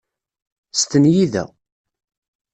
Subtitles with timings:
[0.79, 1.43] Stenyi da.